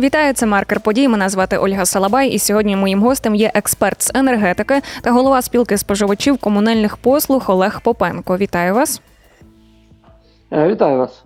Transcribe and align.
Вітаю, 0.00 0.34
це 0.34 0.46
маркер 0.46 0.80
подій. 0.80 1.08
Мене 1.08 1.28
звати 1.28 1.58
Ольга 1.58 1.84
Салабай, 1.84 2.28
і 2.28 2.38
сьогодні 2.38 2.76
моїм 2.76 3.02
гостем 3.02 3.34
є 3.34 3.50
експерт 3.54 4.02
з 4.02 4.12
енергетики 4.14 4.80
та 5.02 5.10
голова 5.10 5.42
спілки 5.42 5.78
споживачів 5.78 6.38
комунальних 6.38 6.96
послуг 6.96 7.44
Олег 7.48 7.80
Попенко. 7.82 8.36
Вітаю 8.36 8.74
вас. 8.74 9.02
Е, 10.52 10.68
Вітаю 10.68 10.98
вас. 10.98 11.24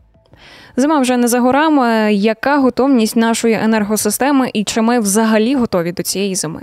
Зима 0.77 1.01
вже 1.01 1.17
не 1.17 1.29
за 1.29 1.41
горами. 1.41 2.15
Яка 2.15 2.59
готовність 2.59 3.17
нашої 3.17 3.55
енергосистеми 3.55 4.51
і 4.53 4.65
чи 4.65 4.83
ми 4.83 5.01
взагалі 5.01 5.55
готові 5.55 5.93
до 5.93 6.03
цієї 6.03 6.35
зими? 6.35 6.63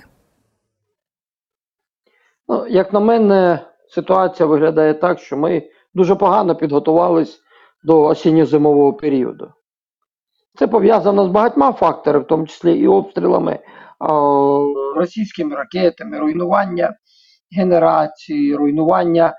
Ну, 2.47 2.67
як 2.67 2.93
на 2.93 2.99
мене, 2.99 3.59
ситуація 3.89 4.47
виглядає 4.47 4.93
так, 4.93 5.19
що 5.19 5.37
ми 5.37 5.63
дуже 5.93 6.15
погано 6.15 6.55
підготувались 6.55 7.39
до 7.83 8.03
осінньо-зимового 8.03 8.93
періоду. 8.93 9.47
Це 10.55 10.67
пов'язано 10.67 11.25
з 11.25 11.31
багатьма 11.31 11.71
факторами, 11.71 12.23
в 12.23 12.27
тому 12.27 12.47
числі 12.47 12.79
і 12.79 12.87
обстрілами, 12.87 13.59
російськими 14.95 15.55
ракетами, 15.55 16.19
руйнування 16.19 16.95
генерації, 17.57 18.55
руйнування 18.55 19.33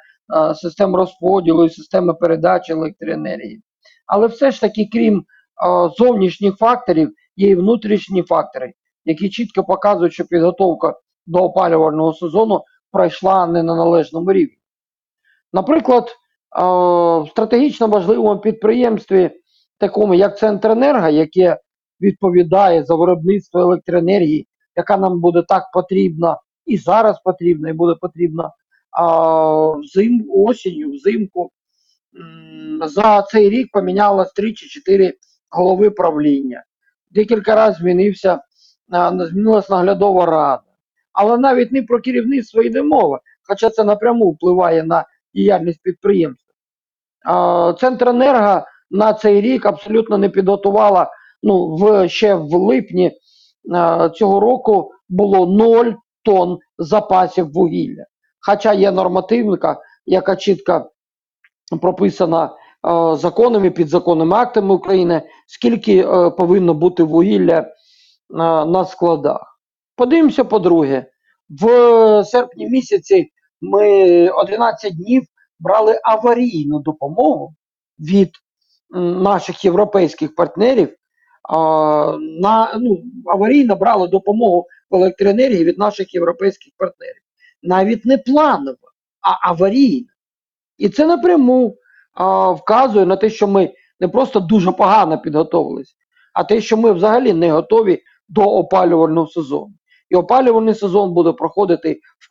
систем 0.55 0.97
розподілу 0.97 1.65
і 1.65 1.71
системи 1.71 2.15
передачі 2.15 2.73
електроенергії. 2.73 3.63
Але 4.07 4.27
все 4.27 4.51
ж 4.51 4.61
таки, 4.61 4.89
крім 4.93 5.25
зовнішніх 5.99 6.57
факторів, 6.57 7.13
є 7.37 7.49
і 7.49 7.55
внутрішні 7.55 8.23
фактори, 8.23 8.73
які 9.05 9.31
чітко 9.31 9.65
показують, 9.65 10.13
що 10.13 10.25
підготовка 10.25 10.95
до 11.27 11.39
опалювального 11.39 12.13
сезону 12.13 12.63
пройшла 12.93 13.47
не 13.47 13.63
на 13.63 13.77
належному 13.77 14.33
рівні. 14.33 14.59
Наприклад, 15.53 16.09
в 16.57 17.27
стратегічно 17.31 17.87
важливому 17.87 18.41
підприємстві, 18.41 19.31
такому 19.79 20.15
як 20.15 20.39
Центренерго, 20.39 21.09
яке 21.09 21.59
відповідає 22.01 22.85
за 22.85 22.95
виробництво 22.95 23.61
електроенергії, 23.61 24.47
яка 24.77 24.97
нам 24.97 25.21
буде 25.21 25.43
так 25.49 25.71
потрібна 25.73 26.39
і 26.67 26.79
зараз 26.79 27.21
потрібна, 27.25 27.71
і 27.71 27.73
буде 27.73 27.95
потрібна 28.01 28.51
взим, 29.79 30.27
осінню, 30.31 30.91
взимку. 30.91 31.51
За 32.85 33.23
цей 33.23 33.51
рік 33.51 33.69
помінялось 33.73 34.33
3 34.33 34.53
чи 34.53 34.69
4 34.69 35.15
голови 35.51 35.91
правління. 35.91 36.65
Декілька 37.11 37.55
разів 37.55 37.81
змінився, 37.81 38.41
а, 38.91 39.27
змінилась 39.27 39.71
наглядова 39.71 40.27
рада. 40.27 40.63
Але 41.13 41.39
навіть 41.39 41.73
не 41.73 41.83
про 41.83 42.01
керівництво 42.01 42.63
йде 42.63 42.83
мова, 42.83 43.21
хоча 43.49 43.71
це 43.71 43.85
напряму 43.85 44.31
впливає 44.31 44.83
на 44.83 45.05
діяльність 45.35 45.83
підприємства. 45.83 46.55
А, 47.25 47.75
Центренерго 47.81 48.65
на 48.93 49.13
цей 49.15 49.41
рік 49.41 49.67
абсолютно 49.67 50.19
не 50.19 50.29
підготувала. 50.29 51.11
Ну, 51.43 51.77
в, 51.77 52.09
ще 52.09 52.35
в 52.35 52.55
липні 52.55 53.13
а, 53.75 54.09
цього 54.09 54.41
року 54.41 54.91
було 55.09 55.47
0 55.47 55.85
тонн 56.23 56.59
запасів 56.79 57.53
вугілля. 57.53 58.05
Хоча 58.47 58.73
є 58.73 58.91
нормативника, 58.91 59.81
яка 60.07 60.37
чітко 60.37 60.91
прописана 61.81 62.45
е, 62.47 63.17
законами, 63.17 63.71
підзаконними 63.71 64.37
актами 64.37 64.75
України, 64.75 65.23
скільки 65.47 65.99
е, 65.99 66.31
повинно 66.31 66.75
бути 66.75 67.03
вугілля 67.03 67.59
е, 67.59 67.67
на 68.67 68.85
складах. 68.85 69.61
Подивимося, 69.97 70.45
по-друге, 70.45 71.07
в 71.51 72.25
серпні 72.25 72.67
місяці 72.67 73.29
ми 73.61 74.29
11 74.31 74.97
днів 74.97 75.23
брали 75.61 76.01
аварійну 76.05 76.79
допомогу 76.79 77.55
від 77.99 78.31
наших 79.01 79.65
європейських 79.65 80.35
партнерів. 80.35 80.97
А, 81.49 82.17
на, 82.21 82.79
ну, 82.81 83.03
аварійно 83.27 83.77
брали 83.77 84.09
допомогу 84.09 84.67
в 84.91 84.97
електроенергії 84.97 85.65
від 85.65 85.79
наших 85.79 86.15
європейських 86.15 86.73
партнерів. 86.77 87.23
Навіть 87.63 88.05
не 88.05 88.19
планово, 88.19 88.79
а 89.21 89.51
аварійно. 89.51 90.07
І 90.79 90.89
це 90.89 91.07
напряму 91.07 91.77
а, 92.15 92.51
вказує 92.51 93.07
на 93.07 93.17
те, 93.17 93.31
що 93.31 93.49
ми 93.49 93.73
не 94.01 94.09
просто 94.09 94.41
дуже 94.41 94.73
погано 94.73 95.21
підготовилися, 95.21 95.95
а 96.35 96.45
те, 96.45 96.61
що 96.61 96.77
ми 96.77 96.93
взагалі 96.93 97.33
не 97.33 97.53
готові 97.53 98.03
до 98.29 98.43
опалювального 98.43 99.27
сезону. 99.27 99.73
І 100.11 100.17
опалювальний 100.17 100.75
сезон 100.75 101.13
буде 101.13 101.33
проходити 101.33 102.01
в 102.19 102.29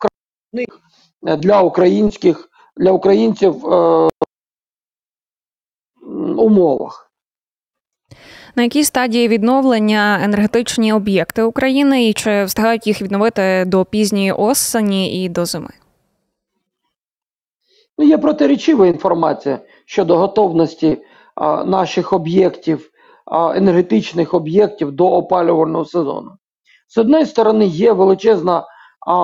для 1.36 1.62
українських 1.62 2.48
для 2.76 2.92
українців 2.92 3.66
е, 3.66 4.08
умовах. 6.42 7.12
На 8.56 8.62
якій 8.62 8.84
стадії 8.84 9.28
відновлення 9.28 10.20
енергетичні 10.24 10.92
об'єкти 10.92 11.42
України 11.42 12.08
і 12.08 12.12
чи 12.12 12.44
встигають 12.44 12.86
їх 12.86 13.02
відновити 13.02 13.64
до 13.66 13.84
пізньої 13.84 14.32
осені 14.32 15.24
і 15.24 15.28
до 15.28 15.44
зими? 15.44 15.70
Ну, 17.98 18.04
Є 18.04 18.18
протирічива 18.18 18.86
інформація 18.86 19.58
щодо 19.86 20.16
готовності 20.16 20.98
а, 21.34 21.64
наших 21.64 22.12
об'єктів, 22.12 22.90
а, 23.26 23.56
енергетичних 23.56 24.34
об'єктів 24.34 24.92
до 24.92 25.08
опалювального 25.08 25.84
сезону. 25.84 26.30
З 26.88 26.98
однієї 26.98 27.26
сторони, 27.26 27.66
є 27.66 27.92
величезна, 27.92 28.64
а, 29.06 29.14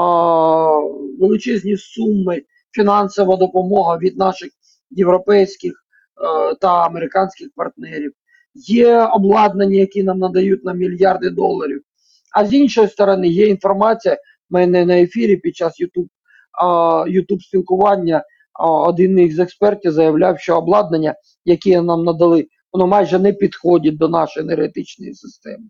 величезні 1.20 1.76
суми 1.76 2.42
фінансова 2.72 3.36
допомога 3.36 3.98
від 3.98 4.16
наших 4.16 4.48
європейських 4.90 5.72
та 6.60 6.86
американських 6.86 7.48
партнерів, 7.56 8.12
є 8.54 8.98
обладнання, 8.98 9.78
які 9.78 10.02
нам 10.02 10.18
надають 10.18 10.64
на 10.64 10.72
мільярди 10.72 11.30
доларів. 11.30 11.82
А 12.32 12.46
з 12.46 12.54
іншої 12.54 12.88
сторони, 12.88 13.28
є 13.28 13.46
інформація 13.46 14.14
в 14.14 14.18
мене 14.54 14.84
на 14.84 15.00
ефірі 15.00 15.36
під 15.36 15.56
час 15.56 15.80
YouTube, 15.80 16.08
YouTube 17.06 17.40
спілкування. 17.40 18.24
один 18.60 19.18
із 19.18 19.38
експертів 19.38 19.92
заявляв, 19.92 20.40
що 20.40 20.56
обладнання, 20.58 21.14
яке 21.44 21.82
нам 21.82 22.04
надали, 22.04 22.46
воно 22.72 22.86
майже 22.86 23.18
не 23.18 23.32
підходить 23.32 23.98
до 23.98 24.08
нашої 24.08 24.46
енергетичної 24.46 25.14
системи. 25.14 25.64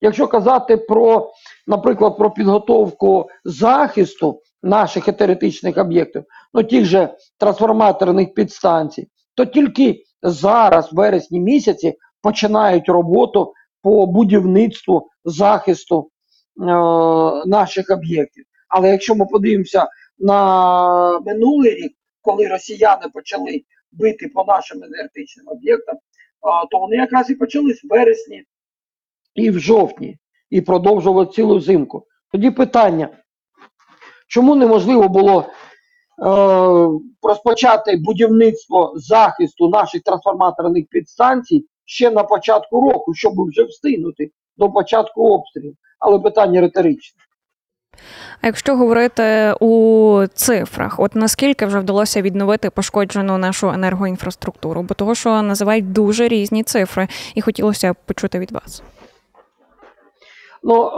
Якщо 0.00 0.28
казати 0.28 0.76
про, 0.76 1.32
наприклад, 1.66 2.18
про 2.18 2.30
підготовку 2.30 3.28
захисту 3.44 4.40
наших 4.62 5.08
енергетичних 5.08 5.78
об'єктів, 5.78 6.24
ну 6.54 6.62
тих 6.62 6.84
же 6.84 7.14
трансформаторних 7.38 8.34
підстанцій, 8.34 9.08
то 9.34 9.46
тільки 9.46 10.02
зараз, 10.22 10.92
в 10.92 10.96
вересні 10.96 11.40
місяці, 11.40 11.94
починають 12.22 12.88
роботу 12.88 13.52
по 13.82 14.06
будівництву 14.06 15.08
захисту 15.24 16.10
е, 16.60 16.64
наших 17.46 17.90
об'єктів. 17.90 18.44
Але 18.68 18.90
якщо 18.90 19.14
ми 19.14 19.26
подивимося 19.26 19.86
на 20.18 21.20
минулий 21.20 21.74
рік, 21.74 21.92
коли 22.20 22.48
росіяни 22.48 23.08
почали 23.14 23.62
бити 23.92 24.28
по 24.34 24.44
нашим 24.44 24.82
енергетичним 24.82 25.48
об'єктам, 25.48 25.96
то 26.70 26.78
вони 26.78 26.96
якраз 26.96 27.30
і 27.30 27.34
почались 27.34 27.84
в 27.84 27.88
вересні 27.88 28.44
і 29.34 29.50
в 29.50 29.58
жовтні, 29.58 30.18
і 30.50 30.60
продовжували 30.60 31.26
цілу 31.26 31.60
зимку. 31.60 32.06
Тоді 32.32 32.50
питання, 32.50 33.08
чому 34.28 34.54
неможливо 34.54 35.08
було 35.08 35.40
е, 35.40 35.52
розпочати 37.22 37.96
будівництво 37.96 38.92
захисту 38.96 39.68
наших 39.68 40.02
трансформаторних 40.02 40.84
підстанцій 40.90 41.66
ще 41.84 42.10
на 42.10 42.22
початку 42.22 42.90
року, 42.90 43.14
щоб 43.14 43.32
вже 43.48 43.64
встигнути 43.64 44.30
до 44.56 44.70
початку 44.70 45.34
обстрілів? 45.34 45.74
Але 45.98 46.18
питання 46.18 46.60
риторичне. 46.60 47.22
А 48.40 48.46
якщо 48.46 48.76
говорити 48.76 49.54
у 49.60 50.26
цифрах, 50.34 51.00
от 51.00 51.14
наскільки 51.14 51.66
вже 51.66 51.78
вдалося 51.78 52.22
відновити 52.22 52.70
пошкоджену 52.70 53.38
нашу 53.38 53.68
енергоінфраструктуру? 53.68 54.82
Бо 54.82 54.94
того, 54.94 55.14
що 55.14 55.42
називають 55.42 55.92
дуже 55.92 56.28
різні 56.28 56.62
цифри, 56.62 57.08
і 57.34 57.40
хотілося 57.40 57.92
б 57.92 57.96
почути 58.06 58.38
від 58.38 58.52
вас. 58.52 58.82
Ну, 60.62 60.90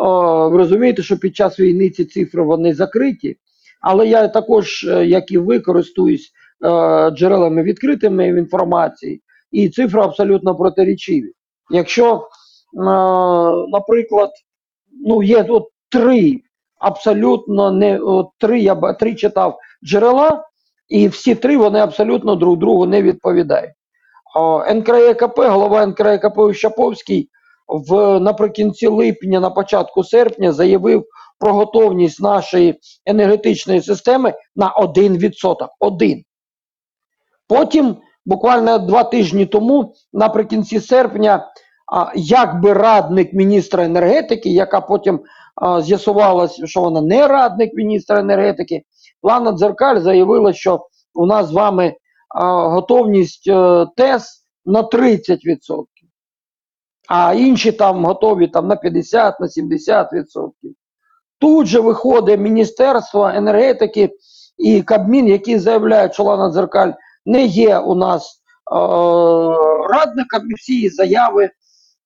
ви 0.50 0.58
розумієте, 0.58 1.02
що 1.02 1.18
під 1.18 1.36
час 1.36 1.60
війни 1.60 1.90
ці 1.90 2.04
цифри 2.04 2.42
вони 2.42 2.74
закриті, 2.74 3.36
але 3.84 4.06
я 4.06 4.28
також, 4.28 4.84
е, 4.84 5.06
як 5.06 5.30
і 5.30 5.38
ви, 5.38 5.60
користуюсь 5.60 6.30
е, 6.64 7.10
джерелами 7.10 7.62
відкритими 7.62 8.32
в 8.32 8.36
інформації, 8.36 9.22
і 9.52 9.68
цифри 9.68 10.00
абсолютно 10.00 10.56
протирічиві. 10.56 11.32
Якщо, 11.70 12.14
е, 12.14 12.20
наприклад, 13.68 14.30
ну 15.06 15.22
є 15.22 15.46
от 15.48 15.68
три 15.90 16.40
абсолютно 16.78 17.70
не 17.70 17.98
от, 17.98 18.28
три 18.38 18.60
я 18.60 18.74
три 18.74 19.14
читав 19.14 19.58
джерела, 19.84 20.44
і 20.88 21.08
всі 21.08 21.34
три 21.34 21.56
вони 21.56 21.78
абсолютно 21.78 22.36
друг 22.36 22.58
другу 22.58 22.86
не 22.86 23.02
відповідають. 23.02 23.72
НКРЕКП, 24.74 25.38
голова 25.38 25.86
НКРЕКП 25.86 26.38
Ущаповський 26.38 27.28
в 27.68 28.20
наприкінці 28.20 28.86
липня, 28.86 29.40
на 29.40 29.50
початку 29.50 30.04
серпня, 30.04 30.52
заявив 30.52 31.04
про 31.38 31.52
готовність 31.52 32.20
нашої 32.20 32.80
енергетичної 33.06 33.82
системи 33.82 34.34
на 34.56 34.74
1%. 34.74 35.68
Один. 35.80 36.24
Потім, 37.48 37.96
буквально 38.26 38.78
два 38.78 39.04
тижні 39.04 39.46
тому, 39.46 39.94
наприкінці 40.12 40.80
серпня, 40.80 41.52
якби 42.14 42.72
радник 42.72 43.32
міністра 43.32 43.84
енергетики, 43.84 44.50
яка 44.50 44.80
потім 44.80 45.20
а, 45.56 45.82
з'ясувалась, 45.82 46.64
що 46.64 46.80
вона 46.80 47.00
не 47.00 47.28
радник 47.28 47.74
міністра 47.74 48.20
енергетики. 48.20 48.82
Лана 49.22 49.52
Дзеркаль 49.52 50.00
заявила, 50.00 50.52
що 50.52 50.86
у 51.14 51.26
нас 51.26 51.46
з 51.46 51.52
вами 51.52 51.94
готовність 52.34 53.48
е, 53.48 53.86
ТЕС 53.96 54.46
на 54.64 54.82
30%. 54.82 55.84
А 57.08 57.34
інші 57.34 57.72
там 57.72 58.04
готові 58.04 58.48
там, 58.48 58.68
на 58.68 58.76
50, 58.76 59.40
на 59.40 59.46
70%. 59.46 60.06
Тут 61.44 61.66
же 61.66 61.80
виходить 61.80 62.40
Міністерство 62.40 63.28
енергетики 63.28 64.10
і 64.58 64.82
Кабмін, 64.82 65.28
які 65.28 65.58
заявляють, 65.58 66.14
що 66.14 66.22
Лана 66.22 66.50
Дзеркаль 66.50 66.92
не 67.26 67.44
є 67.44 67.78
у 67.78 67.94
нас 67.94 68.22
е, 68.32 68.76
радником, 69.94 70.50
і 70.50 70.54
всі 70.54 70.74
її 70.74 70.88
заяви 70.88 71.50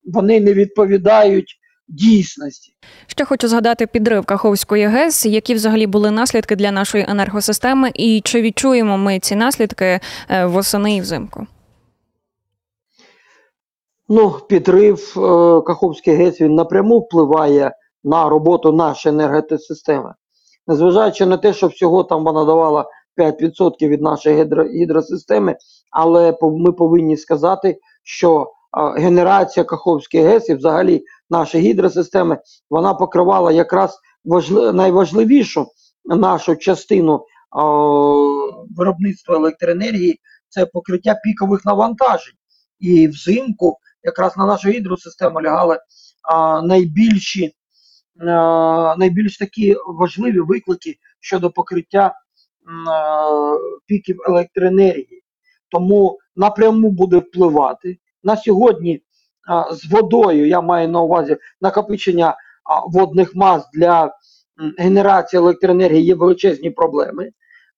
вони 0.05 0.39
не 0.39 0.53
відповідають 0.53 1.55
дійсності. 1.87 2.73
Ще 3.07 3.25
хочу 3.25 3.47
згадати 3.47 3.87
підрив 3.87 4.25
Каховської 4.25 4.87
ГЕС, 4.87 5.25
які 5.25 5.53
взагалі 5.53 5.87
були 5.87 6.11
наслідки 6.11 6.55
для 6.55 6.71
нашої 6.71 7.05
енергосистеми, 7.09 7.91
і 7.93 8.21
чи 8.23 8.41
відчуємо 8.41 8.97
ми 8.97 9.19
ці 9.19 9.35
наслідки 9.35 9.99
е, 10.29 10.45
восени 10.45 10.95
і 10.95 11.01
взимку? 11.01 11.47
Ну, 14.09 14.31
підрив 14.49 15.13
е, 15.17 15.19
Каховський 15.67 16.15
ГЕС 16.15 16.41
він 16.41 16.55
напряму 16.55 16.99
впливає 16.99 17.71
на 18.03 18.29
роботу 18.29 18.71
нашої 18.71 19.15
енергетисистеми. 19.15 20.13
Незважаючи 20.67 21.25
на 21.25 21.37
те, 21.37 21.53
що 21.53 21.67
всього 21.67 22.03
там 22.03 22.23
вона 22.23 22.45
давала 22.45 22.85
5% 23.17 23.87
від 23.87 24.01
нашої 24.01 24.41
гідро, 24.41 24.63
гідросистеми, 24.63 25.57
але 25.91 26.37
ми 26.41 26.71
повинні 26.71 27.17
сказати, 27.17 27.79
що 28.03 28.51
генерація 28.97 29.63
Каховської 29.63 30.23
ГЕС 30.23 30.49
і 30.49 30.55
взагалі 30.55 31.03
наша 31.29 31.57
гідросистеми, 31.57 32.37
вона 32.69 32.93
покривала 32.93 33.51
якраз 33.51 33.99
важли, 34.25 34.73
найважливішу 34.73 35.67
нашу 36.05 36.55
частину 36.55 37.15
е, 37.15 37.21
виробництва 38.77 39.35
електроенергії 39.35 40.19
це 40.49 40.65
покриття 40.65 41.15
пікових 41.23 41.65
навантажень. 41.65 42.35
І 42.79 43.07
взимку 43.07 43.77
якраз 44.03 44.37
на 44.37 44.45
нашу 44.45 44.69
гідросистему 44.69 45.41
лягали 45.41 45.79
а, 46.23 46.61
найбільші, 46.61 47.55
найбільш 48.97 49.37
такі 49.37 49.75
важливі 49.87 50.39
виклики 50.39 50.95
щодо 51.19 51.51
покриття 51.51 52.13
піків 53.85 54.17
електроенергії. 54.27 55.23
Тому 55.71 56.19
напряму 56.35 56.91
буде 56.91 57.17
впливати. 57.17 57.97
На 58.23 58.37
сьогодні 58.37 59.01
з 59.71 59.91
водою, 59.91 60.47
я 60.47 60.61
маю 60.61 60.87
на 60.87 61.01
увазі 61.01 61.37
накопичення 61.61 62.35
водних 62.87 63.35
мас 63.35 63.69
для 63.73 64.13
генерації 64.77 65.37
електроенергії 65.37 66.03
є 66.03 66.15
величезні 66.15 66.69
проблеми. 66.69 67.29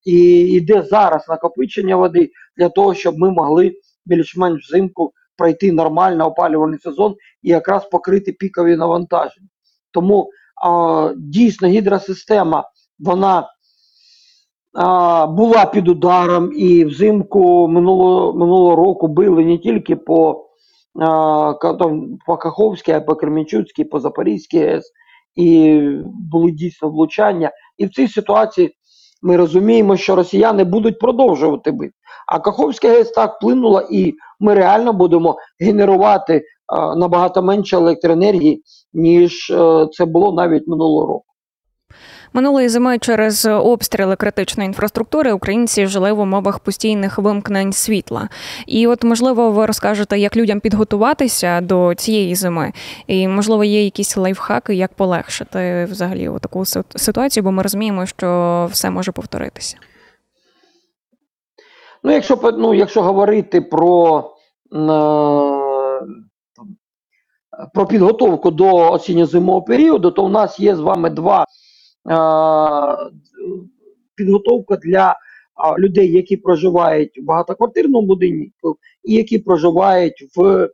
І 0.06 0.14
йде 0.42 0.82
зараз 0.82 1.26
накопичення 1.30 1.96
води 1.96 2.32
для 2.58 2.70
того, 2.70 2.94
щоб 2.94 3.18
ми 3.18 3.32
могли 3.32 3.74
більш-менш 4.06 4.68
взимку 4.68 5.14
пройти 5.38 5.72
нормально 5.72 6.28
опалювальний 6.28 6.80
сезон 6.80 7.16
і 7.42 7.50
якраз 7.50 7.90
покрити 7.90 8.32
пікові 8.32 8.76
навантаження. 8.76 9.48
Тому 9.94 10.30
а, 10.64 11.14
дійсно 11.18 11.68
гідросистема 11.68 12.64
вона 13.00 13.48
а, 14.74 15.28
була 15.28 15.66
під 15.66 15.88
ударом, 15.88 16.52
і 16.56 16.86
взимку 16.86 17.68
минулого, 17.68 18.34
минулого 18.34 18.76
року 18.76 19.08
били 19.08 19.46
не 19.46 19.58
тільки 19.58 19.96
по, 19.96 20.46
а, 21.00 21.54
там, 21.80 22.18
по 22.26 22.38
Каховській, 22.38 22.92
а 22.92 23.02
по 23.02 23.16
Кременчуцькій, 23.16 23.84
по 23.84 24.00
Запорізькій 24.00 24.60
ГЕС, 24.60 24.92
і 25.36 25.82
були 26.32 26.52
дійсно 26.52 26.90
влучання. 26.90 27.52
І 27.78 27.86
в 27.86 27.90
цій 27.90 28.08
ситуації 28.08 28.72
ми 29.22 29.38
розуміємо, 29.38 29.98
що 29.98 30.16
росіяни 30.16 30.64
будуть 30.64 31.00
продовжувати 31.00 31.72
бити. 31.72 31.94
А 32.28 32.40
Каховська 32.40 32.90
ГЕС 32.90 33.12
так 33.12 33.36
вплинула, 33.36 33.88
і 33.92 34.14
ми 34.40 34.54
реально 34.54 34.94
будемо 34.94 35.38
генерувати 35.60 36.44
набагато 36.96 37.42
менше 37.42 37.78
електроенергії, 37.78 38.64
ніж 38.94 39.50
е, 39.50 39.88
це 39.92 40.06
було 40.06 40.32
навіть 40.32 40.68
минулого 40.68 41.08
року. 41.08 41.26
Минулої 42.34 42.70
зими 42.70 43.00
через 43.00 43.46
обстріли 43.46 44.16
критичної 44.16 44.68
інфраструктури 44.68 45.34
українці 45.34 45.88
жили 45.88 46.12
в 46.12 46.20
умовах 46.20 46.60
постійних 46.60 47.18
вимкнень 47.20 47.74
світла. 47.74 48.30
І 48.68 48.88
от, 48.88 49.04
можливо, 49.04 49.52
ви 49.52 49.66
розкажете, 49.66 50.20
як 50.20 50.38
людям 50.38 50.60
підготуватися 50.60 51.62
до 51.62 51.94
цієї 51.96 52.36
зими, 52.36 52.72
і 53.08 53.28
можливо 53.28 53.64
є 53.64 53.84
якісь 53.84 54.18
лайфхаки, 54.18 54.76
як 54.76 54.94
полегшити 54.94 55.88
взагалі 55.92 56.30
таку 56.42 56.66
ситуацію, 56.96 57.44
бо 57.44 57.52
ми 57.52 57.64
розуміємо, 57.64 58.06
що 58.06 58.68
все 58.72 58.90
може 58.90 59.12
повторитися. 59.12 59.78
Ну, 62.04 62.12
якщо 62.12 62.40
ну, 62.58 62.74
якщо 62.74 63.02
говорити 63.02 63.62
про, 63.62 64.24
е, 64.74 64.78
про 67.74 67.86
підготовку 67.86 68.52
до 68.52 68.92
осінньо-зимового 68.92 69.66
періоду, 69.66 70.12
то 70.12 70.26
у 70.26 70.30
нас 70.30 70.60
є 70.60 70.76
з 70.76 70.80
вами 70.80 71.10
два 71.10 71.42
е, 71.44 71.48
підготовка 74.16 74.76
для 74.76 75.16
людей, 75.80 76.12
які 76.12 76.38
проживають 76.38 77.20
в 77.22 77.26
багатоквартирному 77.26 78.08
будинку 78.08 78.78
і 79.04 79.14
які 79.14 79.40
проживають 79.40 80.28
в 80.36 80.44
е, 80.46 80.70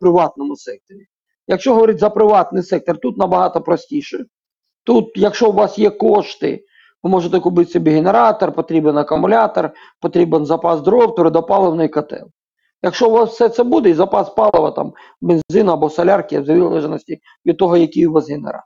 приватному 0.00 0.56
секторі. 0.56 1.06
Якщо 1.48 1.74
говорити 1.74 1.98
за 1.98 2.10
приватний 2.10 2.62
сектор, 2.62 2.98
тут 2.98 3.16
набагато 3.16 3.60
простіше. 3.60 4.24
Тут, 4.84 5.12
якщо 5.16 5.50
у 5.50 5.52
вас 5.52 5.78
є 5.78 5.90
кошти, 5.90 6.64
ви 7.02 7.10
можете 7.10 7.40
купити 7.40 7.70
собі 7.70 7.90
генератор, 7.90 8.52
потрібен 8.52 8.98
акумулятор, 8.98 9.70
потрібен 10.00 10.46
запас 10.46 10.80
дров, 10.80 11.14
твердопаливний 11.14 11.88
котел. 11.88 12.30
Якщо 12.86 13.08
у 13.08 13.12
вас 13.12 13.30
все 13.30 13.48
це 13.48 13.64
буде, 13.64 13.90
і 13.90 13.94
запас 13.94 14.30
палива, 14.30 14.70
там, 14.70 14.92
бензину 15.20 15.72
або 15.72 15.90
солярки, 15.90 16.40
в 16.40 16.44
залежності 16.44 17.18
від 17.46 17.56
того, 17.56 17.76
який 17.76 18.06
у 18.06 18.12
вас 18.12 18.30
генератор. 18.30 18.62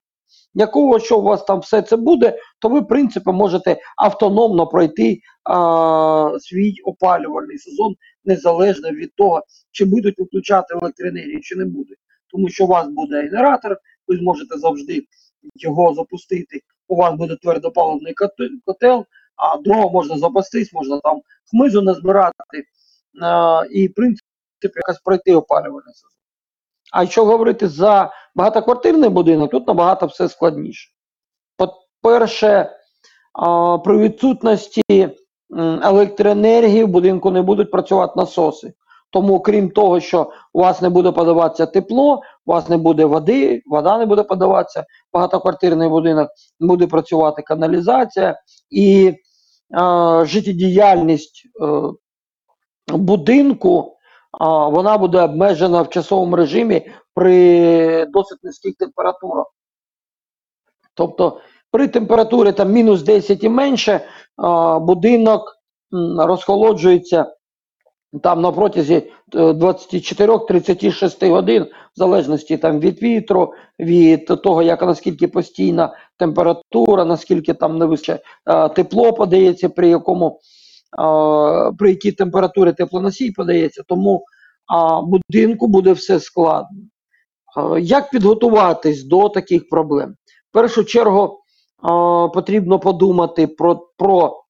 Якого, 0.55 0.99
що 0.99 1.19
у 1.19 1.23
вас 1.23 1.45
там 1.45 1.61
все 1.61 1.83
це 1.83 1.97
буде, 1.97 2.39
то 2.59 2.69
ви, 2.69 2.81
в 2.81 2.89
принципі, 2.89 3.31
можете 3.31 3.77
автономно 3.97 4.67
пройти 4.67 5.21
а, 5.45 6.31
свій 6.41 6.75
опалювальний 6.85 7.59
сезон, 7.59 7.95
незалежно 8.25 8.91
від 8.91 9.15
того, 9.15 9.43
чи 9.71 9.85
будуть 9.85 10.19
виключати 10.19 10.75
електроенергію, 10.83 11.41
чи 11.41 11.57
не 11.57 11.65
будуть. 11.65 11.99
Тому 12.31 12.49
що 12.49 12.65
у 12.65 12.69
вас 12.69 12.89
буде 12.89 13.23
генератор, 13.23 13.77
ви 14.09 14.17
зможете 14.17 14.59
завжди 14.59 15.03
його 15.55 15.95
запустити. 15.95 16.61
У 16.89 16.97
вас 16.97 17.15
буде 17.15 17.37
твердопаливний 17.37 18.15
коте- 18.15 18.51
котел, 18.65 19.05
а 19.37 19.57
дрова 19.59 19.91
можна 19.93 20.19
запастись, 20.19 20.73
можна 20.73 21.01
там 21.01 21.21
хмизу 21.51 21.83
назбирати 21.83 22.35
і, 23.71 23.89
в 23.89 23.95
принципі, 23.95 24.27
якось 24.63 25.01
пройти 25.05 25.35
опалювальний 25.35 25.95
сезон. 25.95 26.11
А 26.93 27.03
якщо 27.03 27.25
говорити 27.25 27.69
за 27.69 28.13
багатоквартирний 28.35 29.11
будинок, 29.11 29.51
тут 29.51 29.67
набагато 29.67 30.07
все 30.07 30.29
складніше. 30.29 30.91
По-перше, 31.57 32.71
при 33.85 33.99
відсутності 33.99 35.09
електроенергії 35.83 36.85
в 36.85 36.89
будинку 36.89 37.31
не 37.31 37.43
будуть 37.43 37.71
працювати 37.71 38.13
насоси. 38.17 38.73
Тому, 39.13 39.41
крім 39.41 39.71
того, 39.71 40.01
що 40.01 40.33
у 40.53 40.61
вас 40.61 40.83
не 40.83 40.89
буде 40.89 41.13
подаватися 41.13 41.67
тепло, 41.67 42.23
у 42.47 42.53
вас 42.53 42.69
не 42.69 42.77
буде 42.77 43.05
води, 43.05 43.63
вода 43.67 43.99
не 43.99 44.07
буде 44.07 44.23
подаватися, 44.23 44.85
багатоквартирний 45.13 45.89
будинок 45.89 46.29
буде 46.61 46.87
працювати 46.87 47.43
каналізація 47.43 48.41
і 48.71 49.07
е, 49.07 50.25
життєдіяльність 50.25 51.43
будинку 52.89 53.97
вона 54.71 54.99
буде 54.99 55.23
обмежена 55.23 55.83
в 55.83 55.91
часовому 55.91 56.37
режимі 56.37 56.91
при 57.15 58.07
досить 58.07 58.39
низьких 58.43 58.75
температурах. 58.75 59.47
Тобто 60.95 61.41
при 61.71 61.89
температурі 61.89 62.53
там 62.53 62.73
мінус 62.73 63.03
10 63.03 63.45
і 63.45 63.49
менше 63.49 64.01
будинок 64.81 65.57
розхолоджується 66.19 67.27
там 68.23 68.41
на 68.41 68.53
протязі 68.53 68.95
е, 69.35 69.39
24-36 69.39 71.31
годин, 71.31 71.63
в 71.63 71.99
залежності 71.99 72.57
там 72.57 72.81
від 72.81 73.03
вітру, 73.03 73.53
від 73.79 74.27
того, 74.27 74.63
як 74.63 74.83
наскільки 74.83 75.29
постійна 75.29 75.97
температура, 76.19 77.05
наскільки 77.05 77.55
там 77.55 77.79
не 77.79 77.87
вище 77.87 78.19
е, 78.47 78.69
тепло 78.69 79.13
подається, 79.13 79.69
при 79.69 79.89
якому 79.89 80.41
при 81.79 81.91
якій 81.91 82.13
температурі 82.13 82.73
теплоносій 82.73 83.31
подається, 83.31 83.83
тому 83.87 84.25
будинку 85.03 85.67
буде 85.67 85.93
все 85.93 86.21
складно. 86.21 86.79
Як 87.81 88.11
підготуватись 88.11 89.05
до 89.05 89.29
таких 89.29 89.69
проблем? 89.69 90.15
В 90.51 90.53
першу 90.53 90.85
чергу 90.85 91.41
потрібно 92.35 92.79
подумати 92.79 93.47
про, 93.47 93.89
про 93.97 94.43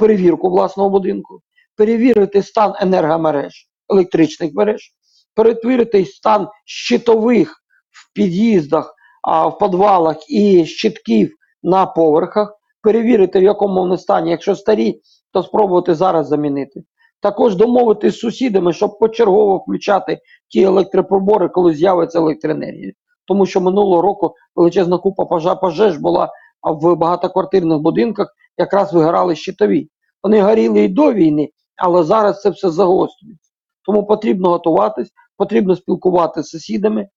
перевірку 0.00 0.50
власного 0.50 0.90
будинку, 0.90 1.40
перевірити 1.76 2.42
стан 2.42 2.74
енергомереж, 2.80 3.68
електричних 3.88 4.54
мереж. 4.54 4.90
перетворити 5.34 6.04
стан 6.06 6.48
щитових 6.64 7.56
в 7.90 8.14
під'їздах, 8.14 8.94
в 9.24 9.58
підвалах 9.58 10.30
і 10.30 10.66
щитків 10.66 11.34
на 11.62 11.86
поверхах, 11.86 12.58
перевірити, 12.82 13.40
в 13.40 13.42
якому 13.42 13.74
вони 13.74 13.98
стані. 13.98 14.30
Якщо 14.30 14.56
старі, 14.56 15.00
то 15.34 15.42
спробувати 15.42 15.94
зараз 15.94 16.28
замінити. 16.28 16.84
Також 17.20 17.56
домовитися 17.56 18.16
з 18.16 18.20
сусідами, 18.20 18.72
щоб 18.72 18.98
почергово 18.98 19.56
включати 19.56 20.18
ті 20.48 20.62
електроприбори, 20.62 21.48
коли 21.48 21.74
з'явиться 21.74 22.18
електроенергія. 22.18 22.92
Тому 23.26 23.46
що 23.46 23.60
минулого 23.60 24.02
року 24.02 24.34
величезна 24.56 24.98
купа 24.98 25.54
пожеж 25.54 25.96
була 25.96 26.32
в 26.62 26.94
багатоквартирних 26.94 27.78
будинках, 27.78 28.28
якраз 28.58 28.94
вигорали 28.94 29.36
щитові. 29.36 29.88
Вони 30.22 30.42
горіли 30.42 30.84
і 30.84 30.88
до 30.88 31.12
війни, 31.12 31.48
але 31.76 32.02
зараз 32.02 32.40
це 32.40 32.50
все 32.50 32.70
загострюється. 32.70 33.50
Тому 33.86 34.06
потрібно 34.06 34.48
готуватись, 34.48 35.10
потрібно 35.36 35.76
спілкуватися 35.76 36.42
з 36.42 36.50
сусідами 36.50 37.08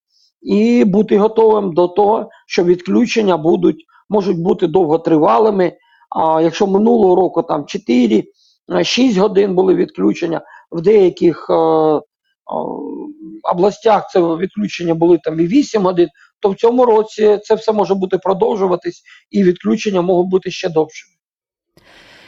і 0.42 0.84
бути 0.84 1.18
готовим 1.18 1.74
до 1.74 1.88
того, 1.88 2.28
що 2.46 2.64
відключення 2.64 3.36
будуть, 3.36 3.84
можуть 4.08 4.42
бути 4.42 4.66
довготривалими. 4.66 5.72
А 6.10 6.42
якщо 6.42 6.66
минулого 6.66 7.14
року 7.14 7.42
там 7.42 7.66
4-6 8.68 9.20
годин 9.20 9.54
були 9.54 9.74
відключення, 9.74 10.40
в 10.70 10.80
деяких 10.80 11.46
е, 11.50 11.54
е, 11.54 12.00
областях 13.52 14.10
це 14.12 14.20
відключення 14.20 14.94
були 14.94 15.18
там 15.24 15.40
і 15.40 15.46
8 15.46 15.82
годин, 15.82 16.08
то 16.40 16.50
в 16.50 16.56
цьому 16.56 16.84
році 16.84 17.38
це 17.44 17.54
все 17.54 17.72
може 17.72 17.94
бути 17.94 18.18
продовжуватись, 18.18 19.02
і 19.30 19.42
відключення 19.42 20.02
можуть 20.02 20.30
бути 20.30 20.50
ще 20.50 20.68
довшими. 20.68 21.18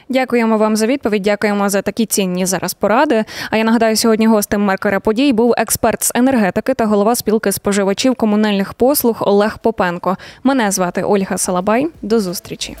Дякуємо 0.09 0.57
вам 0.57 0.75
за 0.75 0.87
відповідь. 0.87 1.21
Дякуємо 1.21 1.69
за 1.69 1.81
такі 1.81 2.05
цінні 2.05 2.45
зараз 2.45 2.73
поради. 2.73 3.25
А 3.49 3.57
я 3.57 3.63
нагадаю, 3.63 3.95
сьогодні 3.95 4.27
гостем 4.27 4.61
Меркера 4.61 4.99
подій 4.99 5.33
був 5.33 5.53
експерт 5.57 6.03
з 6.03 6.11
енергетики 6.15 6.73
та 6.73 6.85
голова 6.85 7.15
спілки 7.15 7.51
споживачів 7.51 8.15
комунальних 8.15 8.73
послуг 8.73 9.17
Олег 9.21 9.57
Попенко. 9.57 10.17
Мене 10.43 10.71
звати 10.71 11.03
Ольга 11.03 11.37
Салабай. 11.37 11.87
До 12.01 12.19
зустрічі. 12.19 12.77